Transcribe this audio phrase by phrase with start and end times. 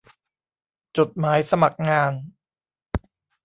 [0.97, 2.11] จดหมายสมัครงาน